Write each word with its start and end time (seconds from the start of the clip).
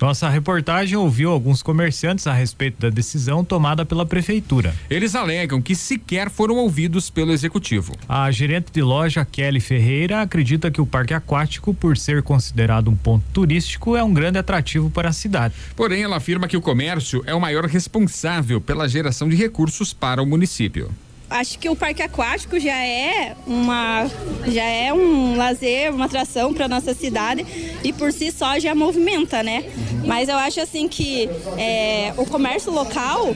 Nossa 0.00 0.28
reportagem 0.28 0.96
ouviu 0.96 1.30
alguns 1.30 1.60
comerciantes 1.60 2.26
a 2.28 2.32
respeito 2.32 2.80
da 2.80 2.88
decisão 2.88 3.44
tomada 3.44 3.84
pela 3.84 4.06
prefeitura. 4.06 4.72
Eles 4.88 5.16
alegam 5.16 5.60
que 5.60 5.74
sequer 5.74 6.30
foram 6.30 6.56
ouvidos 6.56 7.10
pelo 7.10 7.32
executivo. 7.32 7.96
A 8.08 8.30
gerente 8.30 8.70
de 8.72 8.80
loja 8.80 9.24
Kelly 9.24 9.58
Ferreira 9.58 10.22
acredita 10.22 10.70
que 10.70 10.80
o 10.80 10.86
parque 10.86 11.14
aquático, 11.14 11.74
por 11.74 11.96
ser 11.96 12.22
considerado 12.22 12.88
um 12.88 12.96
ponto 12.96 13.24
turístico, 13.32 13.96
é 13.96 14.04
um 14.04 14.14
grande 14.14 14.38
atrativo 14.38 14.88
para 14.88 15.08
a 15.08 15.12
cidade. 15.12 15.54
Porém, 15.74 16.02
ela 16.02 16.16
afirma 16.16 16.46
que 16.46 16.56
o 16.56 16.62
comércio 16.62 17.22
é 17.26 17.34
o 17.34 17.40
maior 17.40 17.64
responsável 17.66 18.60
pela 18.60 18.88
geração 18.88 19.28
de 19.28 19.34
recursos 19.34 19.92
para 19.92 20.22
o 20.22 20.26
município 20.26 20.90
acho 21.30 21.58
que 21.58 21.68
o 21.68 21.76
parque 21.76 22.02
aquático 22.02 22.58
já 22.58 22.76
é 22.76 23.34
uma 23.46 24.06
já 24.46 24.64
é 24.64 24.92
um 24.92 25.36
lazer, 25.36 25.94
uma 25.94 26.06
atração 26.06 26.54
para 26.54 26.68
nossa 26.68 26.94
cidade 26.94 27.44
e 27.84 27.92
por 27.92 28.12
si 28.12 28.32
só 28.32 28.58
já 28.58 28.74
movimenta, 28.74 29.42
né? 29.42 29.64
Mas 30.06 30.28
eu 30.28 30.36
acho 30.36 30.60
assim 30.60 30.88
que 30.88 31.28
é, 31.58 32.12
o 32.16 32.24
comércio 32.24 32.72
local 32.72 33.34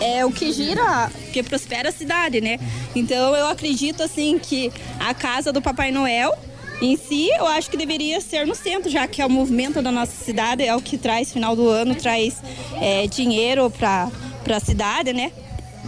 é 0.00 0.24
o 0.24 0.32
que 0.32 0.52
gira, 0.52 1.10
que 1.32 1.42
prospera 1.42 1.90
a 1.90 1.92
cidade, 1.92 2.40
né? 2.40 2.58
Então 2.94 3.36
eu 3.36 3.46
acredito 3.46 4.02
assim 4.02 4.38
que 4.38 4.72
a 4.98 5.14
casa 5.14 5.52
do 5.52 5.62
Papai 5.62 5.92
Noel 5.92 6.36
em 6.80 6.96
si, 6.96 7.28
eu 7.36 7.46
acho 7.46 7.70
que 7.70 7.76
deveria 7.76 8.20
ser 8.20 8.46
no 8.46 8.54
centro, 8.54 8.88
já 8.88 9.06
que 9.06 9.20
é 9.20 9.26
o 9.26 9.30
movimento 9.30 9.82
da 9.82 9.90
nossa 9.90 10.12
cidade, 10.24 10.64
é 10.64 10.74
o 10.74 10.80
que 10.80 10.96
traz 10.96 11.32
final 11.32 11.56
do 11.56 11.68
ano, 11.68 11.94
traz 11.94 12.40
é, 12.80 13.06
dinheiro 13.08 13.68
para 13.68 14.10
a 14.48 14.60
cidade, 14.60 15.12
né? 15.12 15.32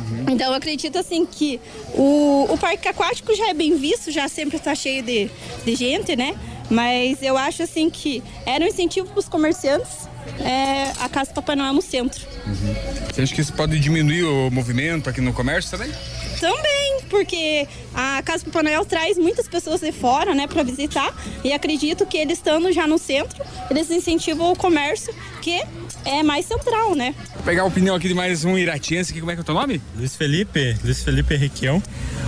Uhum. 0.01 0.25
Então 0.31 0.49
eu 0.49 0.55
acredito 0.55 0.99
assim 0.99 1.27
que 1.27 1.61
o, 1.95 2.47
o 2.51 2.59
parque 2.59 2.89
aquático 2.89 3.35
já 3.35 3.51
é 3.51 3.55
bem 3.55 3.77
visto, 3.77 4.11
já 4.11 4.29
sempre 4.29 4.57
está 4.57 4.75
cheio 4.75 5.03
de, 5.03 5.31
de 5.65 5.75
gente, 5.77 6.17
né? 6.17 6.35
Mas 6.71 7.23
eu 7.23 7.37
acho 7.37 7.63
assim 7.63 7.91
que 7.91 8.23
era 8.47 8.65
um 8.65 8.69
incentivo 8.69 9.09
para 9.09 9.19
os 9.19 9.29
comerciantes 9.29 10.09
é, 10.39 10.93
a 11.01 11.09
Casa 11.09 11.33
Papai 11.33 11.57
Noel 11.57 11.73
no 11.73 11.83
centro. 11.83 12.27
Uhum. 12.47 12.75
Você 13.13 13.23
acha 13.23 13.35
que 13.35 13.41
isso 13.41 13.53
pode 13.53 13.79
diminuir 13.79 14.25
o 14.25 14.51
movimento 14.51 15.09
aqui 15.09 15.21
no 15.21 15.33
comércio 15.33 15.71
também? 15.71 15.93
Também, 16.39 17.01
porque 17.09 17.67
a 17.95 18.23
Casa 18.23 18.45
Papai 18.45 18.63
Noel 18.63 18.85
traz 18.85 19.19
muitas 19.19 19.49
pessoas 19.49 19.81
de 19.81 19.93
fora, 19.93 20.35
né, 20.35 20.47
para 20.47 20.63
visitar 20.63 21.15
e 21.45 21.53
acredito 21.53 22.07
que 22.07 22.17
eles 22.17 22.39
estando 22.39 22.73
já 22.73 22.87
no 22.87 22.99
centro, 22.99 23.45
eles 23.71 23.91
incentivam 23.91 24.53
o 24.53 24.57
comércio 24.57 25.15
que 25.43 25.63
é 26.05 26.23
mais 26.23 26.47
central, 26.47 26.95
né? 26.95 27.15
Vou 27.35 27.43
pegar 27.45 27.63
a 27.63 27.65
opinião 27.65 27.95
aqui 27.95 28.09
de 28.09 28.15
mais 28.15 28.45
um 28.45 28.57
iratiense 28.57 29.11
aqui, 29.11 29.21
como 29.21 29.33
é 29.33 29.35
que 29.35 29.41
é 29.41 29.43
o 29.43 29.45
teu 29.45 29.55
nome? 29.55 29.81
Luiz 29.97 30.17
Felipe, 30.17 30.77
Luiz 30.83 31.03
Felipe 31.03 31.37
Requião. 31.37 31.83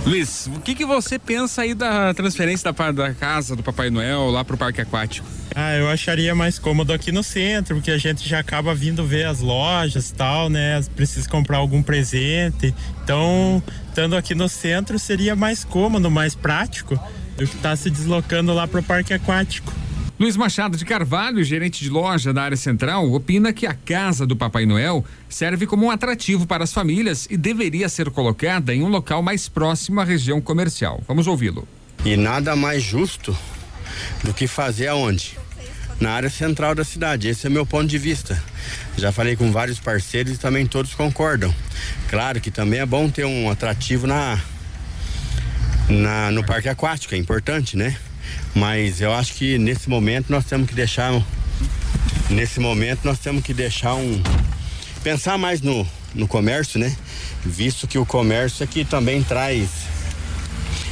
Luiz, 0.05 0.47
o 0.47 0.59
que 0.59 0.75
que 0.75 0.85
você 0.85 1.17
pensa 1.17 1.61
aí 1.61 1.73
da 1.73 2.13
transferência 2.13 2.71
da, 2.71 2.91
da 2.91 3.13
casa 3.13 3.55
do 3.55 3.63
Papai 3.63 3.89
Noel 3.89 4.29
lá 4.29 4.43
pro 4.43 4.57
Parque 4.57 4.81
Aquático? 4.81 5.25
Ah, 5.55 5.75
eu 5.75 5.89
acharia 5.89 6.33
mais 6.33 6.59
cômodo 6.59 6.91
aqui 6.91 7.11
no 7.11 7.23
centro, 7.23 7.75
porque 7.75 7.91
a 7.91 7.97
gente 7.97 8.27
já 8.27 8.39
acaba 8.39 8.73
vindo 8.73 9.05
ver 9.05 9.25
as 9.25 9.39
lojas 9.39 10.09
e 10.09 10.13
tal, 10.13 10.49
né? 10.49 10.81
Precisa 10.95 11.29
comprar 11.29 11.57
algum 11.57 11.81
presente. 11.81 12.73
Então, 13.03 13.61
estando 13.87 14.15
aqui 14.15 14.35
no 14.35 14.49
centro 14.49 14.97
seria 14.99 15.35
mais 15.35 15.63
cômodo, 15.63 16.09
mais 16.09 16.35
prático 16.35 16.95
do 17.37 17.47
que 17.47 17.55
estar 17.55 17.69
tá 17.69 17.75
se 17.75 17.89
deslocando 17.89 18.53
lá 18.53 18.67
pro 18.67 18.83
parque 18.83 19.13
aquático. 19.13 19.71
Luiz 20.19 20.37
Machado 20.37 20.77
de 20.77 20.85
Carvalho, 20.85 21.43
gerente 21.43 21.83
de 21.83 21.89
loja 21.89 22.31
da 22.31 22.43
área 22.43 22.55
central, 22.55 23.11
opina 23.11 23.51
que 23.51 23.65
a 23.65 23.73
casa 23.73 24.27
do 24.27 24.35
Papai 24.35 24.63
Noel 24.63 25.03
serve 25.27 25.65
como 25.65 25.87
um 25.87 25.91
atrativo 25.91 26.45
para 26.45 26.63
as 26.63 26.71
famílias 26.71 27.27
e 27.31 27.35
deveria 27.35 27.89
ser 27.89 28.11
colocada 28.11 28.75
em 28.75 28.83
um 28.83 28.89
local 28.89 29.23
mais 29.23 29.49
próximo 29.49 29.99
à 29.99 30.03
região 30.03 30.39
comercial. 30.39 31.01
Vamos 31.07 31.25
ouvi-lo. 31.25 31.67
E 32.05 32.15
nada 32.15 32.55
mais 32.55 32.83
justo 32.83 33.35
do 34.23 34.33
que 34.33 34.45
fazer 34.45 34.87
aonde? 34.87 35.35
Na 35.99 36.11
área 36.11 36.29
central 36.29 36.75
da 36.75 36.83
cidade. 36.83 37.27
Esse 37.27 37.47
é 37.47 37.49
meu 37.49 37.65
ponto 37.65 37.87
de 37.87 37.97
vista. 37.97 38.41
Já 38.95 39.11
falei 39.11 39.35
com 39.35 39.51
vários 39.51 39.79
parceiros 39.79 40.33
e 40.33 40.37
também 40.37 40.67
todos 40.67 40.93
concordam. 40.93 41.53
Claro 42.09 42.39
que 42.39 42.51
também 42.51 42.79
é 42.79 42.85
bom 42.85 43.09
ter 43.09 43.25
um 43.25 43.49
atrativo 43.49 44.05
na, 44.05 44.39
na 45.89 46.29
no 46.29 46.45
parque 46.45 46.69
aquático, 46.69 47.15
é 47.15 47.17
importante, 47.17 47.75
né? 47.75 47.97
Mas 48.55 49.01
eu 49.01 49.13
acho 49.13 49.33
que 49.33 49.57
nesse 49.57 49.89
momento 49.89 50.29
nós 50.29 50.45
temos 50.45 50.67
que 50.67 50.75
deixar. 50.75 51.11
Nesse 52.29 52.59
momento 52.59 53.01
nós 53.03 53.19
temos 53.19 53.43
que 53.43 53.53
deixar 53.53 53.95
um. 53.95 54.21
Pensar 55.03 55.37
mais 55.37 55.61
no, 55.61 55.87
no 56.13 56.27
comércio, 56.27 56.79
né? 56.79 56.95
Visto 57.45 57.87
que 57.87 57.97
o 57.97 58.05
comércio 58.05 58.63
aqui 58.63 58.85
também 58.85 59.21
traz 59.23 59.69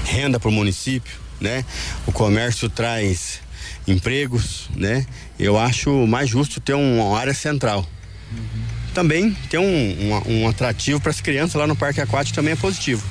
renda 0.05 0.39
para 0.39 0.49
o 0.49 0.51
município, 0.51 1.13
né? 1.39 1.63
O 2.05 2.11
comércio 2.11 2.69
traz 2.69 3.39
empregos, 3.87 4.69
né? 4.75 5.05
Eu 5.39 5.57
acho 5.57 6.05
mais 6.07 6.29
justo 6.29 6.59
ter 6.59 6.73
uma 6.73 7.17
área 7.17 7.33
central. 7.33 7.87
Uhum. 8.31 8.63
Também 8.93 9.31
ter 9.49 9.57
um, 9.57 9.63
um, 9.63 10.43
um 10.43 10.49
atrativo 10.49 10.99
para 10.99 11.11
as 11.11 11.21
crianças 11.21 11.55
lá 11.55 11.65
no 11.65 11.75
parque 11.75 12.01
aquático 12.01 12.35
também 12.35 12.53
é 12.53 12.57
positivo. 12.57 13.03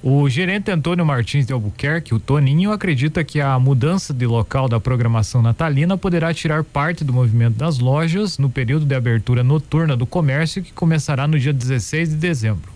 O 0.00 0.28
gerente 0.28 0.70
Antônio 0.70 1.04
Martins 1.04 1.44
de 1.44 1.52
Albuquerque, 1.52 2.14
o 2.14 2.20
Toninho, 2.20 2.70
acredita 2.70 3.24
que 3.24 3.40
a 3.40 3.58
mudança 3.58 4.14
de 4.14 4.26
local 4.26 4.68
da 4.68 4.78
programação 4.78 5.42
natalina 5.42 5.98
poderá 5.98 6.32
tirar 6.32 6.62
parte 6.62 7.02
do 7.02 7.12
movimento 7.12 7.56
das 7.56 7.80
lojas 7.80 8.38
no 8.38 8.48
período 8.48 8.86
de 8.86 8.94
abertura 8.94 9.42
noturna 9.42 9.96
do 9.96 10.06
comércio 10.06 10.62
que 10.62 10.72
começará 10.72 11.26
no 11.26 11.36
dia 11.36 11.52
16 11.52 12.10
de 12.10 12.14
dezembro. 12.14 12.70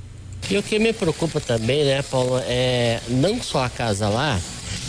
E 0.51 0.59
o 0.59 0.63
que 0.65 0.81
me 0.81 0.93
preocupa 0.93 1.41
também, 1.41 1.85
né, 1.85 2.03
Paulo, 2.03 2.41
é 2.45 3.01
não 3.09 3.41
só 3.41 3.65
a 3.65 3.71
casa 3.71 4.09
lá, 4.09 4.41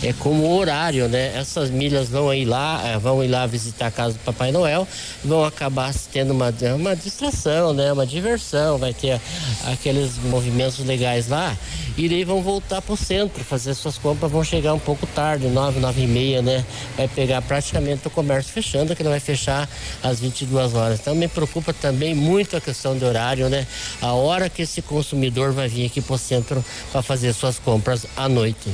é 0.03 0.11
como 0.11 0.53
horário, 0.53 1.07
né? 1.07 1.33
Essas 1.37 1.69
milhas 1.69 2.09
vão 2.09 2.33
ir 2.33 2.43
lá, 2.43 2.81
é, 2.85 2.97
vão 2.97 3.23
ir 3.23 3.29
lá 3.29 3.47
visitar 3.47 3.87
a 3.87 3.91
casa 3.91 4.13
do 4.13 4.19
Papai 4.19 4.51
Noel, 4.51 4.85
vão 5.23 5.45
acabar 5.45 5.93
tendo 6.11 6.31
uma, 6.31 6.53
uma 6.75 6.93
distração, 6.93 7.73
né? 7.73 7.91
Uma 7.91 8.05
diversão, 8.05 8.77
vai 8.77 8.93
ter 8.93 9.19
aqueles 9.65 10.17
movimentos 10.17 10.79
legais 10.85 11.29
lá 11.29 11.57
e 11.97 12.09
daí 12.09 12.25
vão 12.25 12.41
voltar 12.41 12.81
para 12.81 12.93
o 12.93 12.97
centro, 12.97 13.43
fazer 13.45 13.73
suas 13.75 13.97
compras, 13.97 14.29
vão 14.29 14.43
chegar 14.43 14.73
um 14.73 14.79
pouco 14.79 15.07
tarde, 15.07 15.47
nove, 15.47 15.79
nove 15.79 16.03
e 16.03 16.07
meia, 16.07 16.41
né? 16.41 16.65
Vai 16.97 17.07
pegar 17.07 17.41
praticamente 17.41 18.05
o 18.05 18.09
comércio 18.09 18.51
fechando, 18.51 18.93
que 18.95 19.03
não 19.03 19.11
vai 19.11 19.21
fechar 19.21 19.69
às 20.03 20.19
22 20.19 20.73
horas. 20.73 20.99
Então 20.99 21.15
me 21.15 21.29
preocupa 21.29 21.73
também 21.73 22.13
muito 22.13 22.57
a 22.57 22.61
questão 22.61 22.97
do 22.97 23.05
horário, 23.05 23.47
né? 23.47 23.65
A 24.01 24.11
hora 24.11 24.49
que 24.49 24.63
esse 24.63 24.81
consumidor 24.81 25.53
vai 25.53 25.69
vir 25.69 25.85
aqui 25.85 26.01
para 26.01 26.15
o 26.15 26.17
centro 26.17 26.65
para 26.91 27.01
fazer 27.01 27.31
suas 27.31 27.57
compras 27.57 28.05
à 28.17 28.27
noite. 28.27 28.69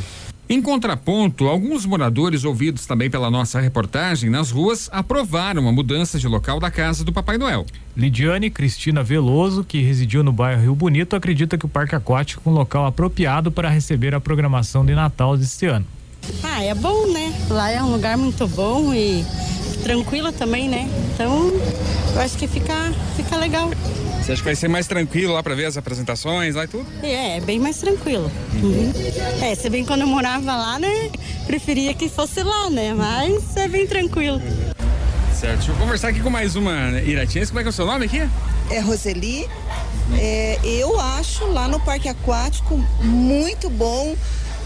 Em 0.52 0.64
contraponto, 0.64 1.48
alguns 1.48 1.86
moradores 1.86 2.44
ouvidos 2.44 2.88
também 2.88 3.08
pela 3.08 3.30
nossa 3.30 3.62
reportagem 3.62 4.32
nas 4.32 4.50
ruas 4.50 4.90
aprovaram 4.92 5.68
a 5.68 5.72
mudança 5.72 6.18
de 6.18 6.28
local 6.28 6.60
da 6.60 6.72
casa 6.72 7.04
do 7.04 7.14
Papai 7.14 7.38
Noel. 7.38 7.68
Lidiane 7.96 8.50
Cristina 8.50 9.04
Veloso, 9.04 9.64
que 9.64 9.80
residiu 9.80 10.24
no 10.24 10.34
bairro 10.34 10.64
Rio 10.64 10.74
Bonito, 10.74 11.16
acredita 11.16 11.56
que 11.56 11.68
o 11.68 11.70
parque 11.70 11.94
aquático 11.94 12.42
é 12.44 12.50
um 12.50 12.56
local 12.56 12.88
apropriado 12.88 13.52
para 13.52 13.70
receber 13.70 14.16
a 14.16 14.20
programação 14.20 14.84
de 14.84 14.96
Natal 14.96 15.38
deste 15.38 15.68
ano. 15.68 15.86
Ah, 16.42 16.64
é 16.64 16.74
bom, 16.74 17.06
né? 17.14 17.32
Lá 17.48 17.70
é 17.70 17.84
um 17.84 17.92
lugar 17.92 18.18
muito 18.18 18.48
bom 18.48 18.92
e 18.92 19.24
tranquila 19.84 20.32
também, 20.32 20.70
né? 20.70 20.90
Então, 21.14 21.52
eu 22.14 22.22
acho 22.22 22.38
que 22.38 22.48
fica, 22.48 22.94
fica 23.16 23.36
legal. 23.38 23.70
Você 24.22 24.34
acha 24.34 24.42
que 24.42 24.46
vai 24.46 24.56
ser 24.56 24.68
mais 24.68 24.86
tranquilo 24.86 25.34
lá 25.34 25.42
para 25.42 25.56
ver 25.56 25.66
as 25.66 25.78
apresentações 25.78 26.56
lá 26.56 26.66
e 26.66 26.68
tudo? 26.68 26.86
É, 27.02 27.38
é 27.38 27.42
bem 27.42 27.60
mais 27.60 27.78
tranquilo. 27.78 28.32
Uhum. 28.62 28.94
É, 29.42 29.56
se 29.56 29.70
bem 29.70 29.86
quando 29.86 30.02
eu 30.02 30.08
morava 30.08 30.56
lá, 30.56 30.78
né? 30.78 31.10
Preferia 31.48 31.94
que 31.94 32.10
fosse 32.10 32.44
lá, 32.44 32.70
né? 32.70 32.94
Mas 32.94 33.56
é 33.58 33.68
bem 33.68 33.88
tranquilo. 33.88 34.42
Certo. 35.34 35.58
Deixa 35.58 35.72
eu 35.72 35.76
conversar 35.78 36.10
aqui 36.10 36.20
com 36.20 36.30
mais 36.30 36.56
uma 36.56 37.00
iratiense. 37.02 37.48
Como 37.48 37.60
é 37.60 37.64
que 37.64 37.70
é 37.70 37.72
o 37.72 37.74
seu 37.74 37.86
nome 37.86 38.06
aqui? 38.06 38.22
É 38.70 38.80
Roseli. 38.80 39.48
É, 40.18 40.60
eu 40.64 41.00
acho 41.00 41.46
lá 41.46 41.68
no 41.68 41.80
Parque 41.80 42.10
Aquático 42.10 42.78
muito 43.02 43.70
bom. 43.70 44.16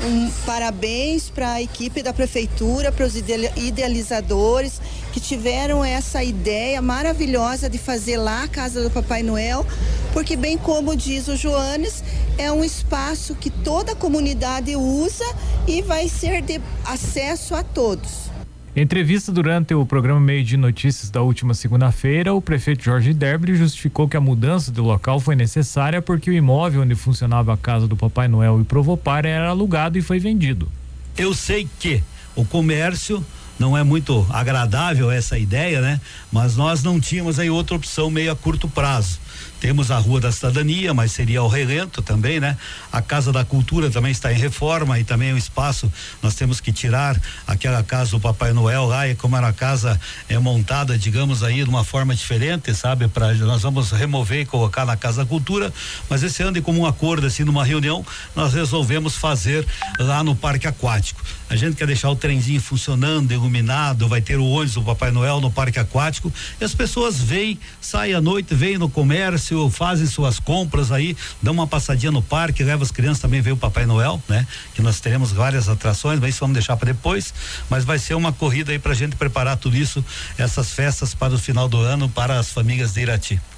Um, 0.02 0.30
parabéns 0.46 1.30
para 1.30 1.54
a 1.54 1.62
equipe 1.62 2.02
da 2.02 2.12
prefeitura, 2.12 2.92
para 2.92 3.06
os 3.06 3.16
idealizadores 3.16 4.81
que 5.14 5.20
tiveram 5.20 5.86
essa 5.86 6.24
ideia 6.24 6.81
maravilhosa 6.81 7.70
de 7.70 7.78
fazer 7.78 8.18
lá 8.18 8.44
a 8.44 8.48
casa 8.48 8.81
do 8.81 8.90
Papai 8.90 9.24
Noel, 9.24 9.66
porque 10.12 10.36
bem 10.36 10.57
como 10.57 10.95
diz 10.95 11.28
o 11.28 11.38
Joanes, 11.38 12.04
é 12.38 12.51
um 12.51 12.63
espaço 12.63 13.36
que 13.36 13.50
toda 13.50 13.92
a 13.92 13.95
comunidade 13.95 14.75
usa 14.75 15.25
e 15.68 15.81
vai 15.81 16.10
ser 16.10 16.42
de 16.42 16.60
acesso 16.86 17.56
a 17.56 17.63
todos. 17.63 18.32
Entrevista 18.75 19.31
durante 19.31 19.75
o 19.75 19.86
programa 19.86 20.20
Meio 20.20 20.44
de 20.44 20.58
Notícias 20.58 21.12
da 21.12 21.22
última 21.22 21.54
segunda-feira, 21.54 22.34
o 22.34 22.42
prefeito 22.42 22.84
Jorge 22.84 23.14
Derby 23.14 23.54
justificou 23.54 24.10
que 24.10 24.18
a 24.18 24.22
mudança 24.22 24.72
do 24.72 24.81
local 24.81 25.20
foi 25.20 25.36
necessária 25.36 26.02
porque 26.02 26.31
o 26.31 26.34
imóvel 26.34 26.81
onde 26.81 26.96
funcionava 26.96 27.54
a 27.54 27.58
casa 27.58 27.88
do 27.88 27.96
Papai 27.96 28.28
Noel 28.28 28.60
e 28.60 28.64
Provopar 28.64 29.28
era 29.28 29.50
alugado 29.50 29.96
e 30.00 30.02
foi 30.02 30.18
vendido. 30.18 30.68
Eu 31.16 31.36
sei 31.36 31.70
que 31.80 32.02
o 32.36 32.44
comércio 32.44 33.24
não 33.60 33.78
é 33.78 33.84
muito 33.84 34.25
agradável 34.31 35.12
essa 35.12 35.38
ideia, 35.38 35.80
né? 35.80 36.02
Mas 36.31 36.56
nós 36.56 36.81
não 36.81 37.00
tínhamos 37.00 37.38
aí 37.38 37.52
outra 37.52 37.76
opção 37.76 38.10
meio 38.10 38.31
a 38.31 38.36
curto 38.36 38.68
prazo. 38.68 39.19
Temos 39.63 39.92
a 39.92 39.98
Rua 39.98 40.19
da 40.19 40.30
Cidadania, 40.30 40.94
mas 40.94 41.13
seria 41.13 41.42
o 41.42 41.48
relento 41.48 42.01
também, 42.01 42.38
né? 42.38 42.57
A 42.92 43.01
Casa 43.01 43.31
da 43.31 43.45
Cultura 43.45 43.89
também 43.89 44.12
está 44.12 44.30
em 44.30 44.36
reforma 44.36 45.00
e 45.00 45.06
também 45.06 45.30
é 45.30 45.33
um 45.33 45.38
espaço, 45.38 45.89
nós 46.21 46.36
temos 46.36 46.60
que 46.60 46.74
tirar 46.74 47.18
aquela 47.48 47.81
casa 47.81 48.12
do 48.12 48.19
Papai 48.19 48.51
Noel 48.51 48.83
lá 48.88 49.07
e 49.07 49.15
como 49.15 49.38
era 49.38 49.48
a 49.48 49.54
casa 49.54 49.98
é 50.27 50.38
montada, 50.38 50.98
digamos 50.98 51.44
aí, 51.44 51.63
de 51.63 51.69
uma 51.69 51.86
forma 51.86 52.13
diferente, 52.13 52.75
sabe? 52.75 53.07
Para 53.07 53.33
nós 53.36 53.62
vamos 53.62 53.92
remover 53.92 54.42
e 54.42 54.45
colocar 54.45 54.86
na 54.86 54.98
Casa 54.98 55.24
da 55.24 55.30
Cultura, 55.30 55.71
mas 56.09 56.24
esse 56.24 56.44
ano 56.44 56.51
de 56.51 56.62
comum 56.62 56.86
acordo 56.86 57.25
assim 57.25 57.45
numa 57.45 57.63
reunião, 57.63 58.06
nós 58.36 58.54
resolvemos 58.54 59.16
fazer 59.16 59.66
lá 59.98 60.25
no 60.25 60.36
Parque 60.36 60.68
Aquático. 60.68 61.24
A 61.50 61.56
gente 61.56 61.75
quer 61.75 61.88
deixar 61.88 62.09
o 62.09 62.16
trenzinho 62.16 62.59
funcionando, 62.59 63.31
iluminado, 63.31 64.09
vai 64.09 64.19
ter 64.19 64.38
o 64.38 64.45
ônibus 64.45 64.74
do 64.74 64.83
Papai 64.83 65.12
Noel 65.12 65.39
no 65.39 65.51
Parque 65.51 65.80
Aquático 65.80 66.33
e 66.59 66.66
as 66.66 66.74
pessoas 66.74 67.18
vêm, 67.21 67.59
saem 67.80 68.13
à 68.13 68.19
noite, 68.19 68.54
vêm 68.56 68.77
no 68.77 68.89
comércio, 68.89 69.53
fazem 69.70 70.06
suas 70.06 70.40
compras 70.40 70.92
aí, 70.92 71.16
dão 71.42 71.54
uma 71.54 71.68
passadinha 71.68 72.12
no 72.12 72.22
parque, 72.22 72.64
leva 72.64 72.84
as 72.84 72.92
crianças 72.92 73.22
também, 73.22 73.42
vê 73.42 73.52
o 73.52 73.58
Papai 73.58 73.86
Noel, 73.86 74.22
né? 74.28 74.46
Que 74.74 74.82
nós 74.82 75.00
teremos 75.00 75.32
várias 75.32 75.70
atrações, 75.70 76.20
mas 76.20 76.32
isso 76.32 76.40
vamos 76.40 76.54
deixar 76.54 76.78
para 76.78 76.92
depois, 76.92 77.34
mas 77.70 77.84
vai 77.84 78.00
ser 78.00 78.16
uma 78.16 78.32
corrida 78.34 78.72
aí 78.72 78.80
pra 78.80 78.94
gente 78.94 79.16
preparar 79.16 79.58
tudo 79.58 79.76
isso, 79.76 80.04
essas 80.38 80.72
festas 80.72 81.14
para 81.14 81.34
o 81.34 81.38
final 81.38 81.68
do 81.68 81.78
ano 81.78 82.10
para 82.10 82.40
as 82.40 82.52
famílias 82.52 82.94
de 82.94 83.02
Irati. 83.02 83.53